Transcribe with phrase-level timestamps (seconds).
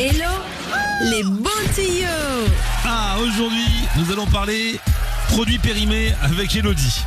[0.00, 0.30] Hello
[1.10, 2.48] les bons tuyaux
[2.86, 3.66] Ah, aujourd'hui,
[3.98, 4.80] nous allons parler
[5.28, 7.02] produits périmés avec Elodie.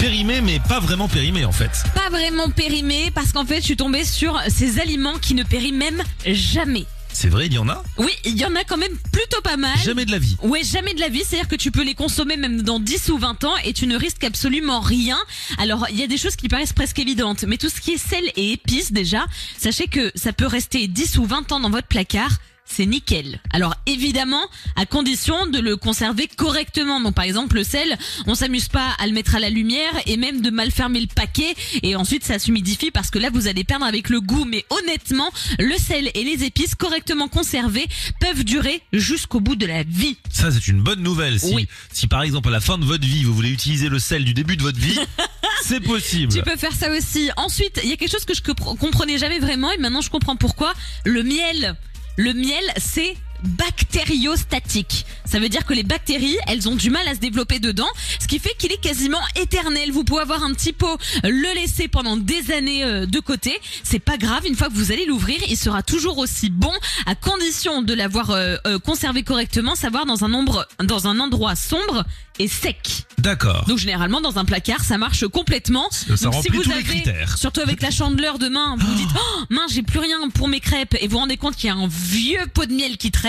[0.00, 1.70] Périmés, mais pas vraiment périmés en fait.
[1.94, 5.78] Pas vraiment périmé parce qu'en fait je suis tombée sur ces aliments qui ne périment
[5.78, 6.86] même jamais.
[7.20, 9.56] C'est vrai, il y en a Oui, il y en a quand même plutôt pas
[9.56, 9.76] mal.
[9.82, 10.36] Jamais de la vie.
[10.40, 13.18] Ouais, jamais de la vie, c'est-à-dire que tu peux les consommer même dans 10 ou
[13.18, 15.18] 20 ans et tu ne risques absolument rien.
[15.58, 17.98] Alors, il y a des choses qui paraissent presque évidentes, mais tout ce qui est
[17.98, 19.26] sel et épices déjà,
[19.56, 22.38] sachez que ça peut rester 10 ou 20 ans dans votre placard
[22.70, 23.40] c'est nickel.
[23.52, 24.42] Alors évidemment,
[24.76, 27.00] à condition de le conserver correctement.
[27.00, 27.96] Donc par exemple le sel,
[28.26, 31.06] on s'amuse pas à le mettre à la lumière et même de mal fermer le
[31.06, 34.44] paquet et ensuite ça s'humidifie parce que là vous allez perdre avec le goût.
[34.44, 37.86] Mais honnêtement, le sel et les épices correctement conservés
[38.20, 40.16] peuvent durer jusqu'au bout de la vie.
[40.30, 41.40] Ça c'est une bonne nouvelle.
[41.40, 41.66] Si, Oui.
[41.92, 44.34] si par exemple à la fin de votre vie vous voulez utiliser le sel du
[44.34, 44.98] début de votre vie,
[45.64, 46.32] c'est possible.
[46.32, 47.30] Tu peux faire ça aussi.
[47.36, 50.10] Ensuite, il y a quelque chose que je compre- comprenais jamais vraiment et maintenant je
[50.10, 50.74] comprends pourquoi.
[51.04, 51.76] Le miel.
[52.20, 55.06] Le miel, c'est bactériostatique.
[55.24, 57.88] Ça veut dire que les bactéries, elles ont du mal à se développer dedans,
[58.20, 59.90] ce qui fait qu'il est quasiment éternel.
[59.92, 63.58] Vous pouvez avoir un petit pot, le laisser pendant des années euh, de côté.
[63.82, 66.72] C'est pas grave, une fois que vous allez l'ouvrir, il sera toujours aussi bon
[67.06, 71.54] à condition de l'avoir euh, euh, conservé correctement, savoir dans un nombre, dans un endroit
[71.56, 72.04] sombre
[72.38, 73.04] et sec.
[73.18, 73.64] D'accord.
[73.66, 75.88] Donc généralement dans un placard ça marche complètement.
[75.90, 77.36] Ça Donc remplit si vous tous les avez, critères.
[77.36, 80.96] surtout avec la chandeleur demain, vous dites oh, mince j'ai plus rien pour mes crêpes
[81.00, 83.27] et vous vous rendez compte qu'il y a un vieux pot de miel qui traîne,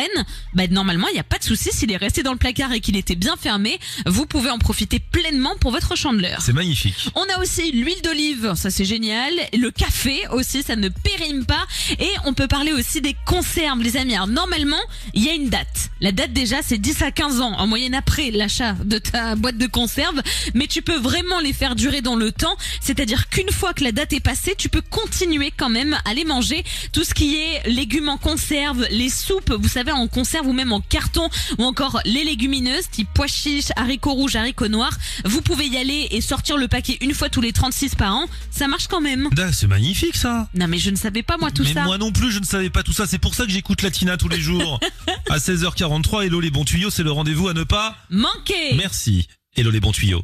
[0.53, 2.79] bah normalement il n'y a pas de souci s'il est resté dans le placard et
[2.79, 6.41] qu'il était bien fermé, vous pouvez en profiter pleinement pour votre chandeleur.
[6.41, 7.09] C'est magnifique.
[7.15, 9.33] On a aussi l'huile d'olive, ça c'est génial.
[9.53, 11.65] Le café aussi, ça ne périme pas.
[11.99, 14.15] Et on peut parler aussi des conserves, les amis.
[14.15, 14.79] Alors normalement,
[15.13, 15.89] il y a une date.
[16.01, 19.57] La date déjà, c'est 10 à 15 ans en moyenne après l'achat de ta boîte
[19.57, 20.21] de conserve.
[20.53, 22.55] Mais tu peux vraiment les faire durer dans le temps.
[22.81, 26.25] C'est-à-dire qu'une fois que la date est passée, tu peux continuer quand même à les
[26.25, 26.63] manger.
[26.93, 30.71] Tout ce qui est légumes en conserve, les soupes, vous savez, en conserve ou même
[30.71, 34.97] en carton, ou encore les légumineuses, type pois chiches, haricots rouges, haricots noirs.
[35.25, 38.25] Vous pouvez y aller et sortir le paquet une fois tous les 36 par an.
[38.51, 39.29] Ça marche quand même.
[39.53, 40.47] C'est magnifique ça.
[40.53, 41.83] Non mais je ne savais pas moi tout mais ça.
[41.83, 43.05] moi non plus, je ne savais pas tout ça.
[43.07, 44.79] C'est pour ça que j'écoute Latina tous les jours.
[45.29, 47.95] à 16h43, Hello les bons tuyaux, c'est le rendez-vous à ne pas.
[48.09, 49.27] Manqué Merci.
[49.55, 50.23] Hello les bons tuyaux.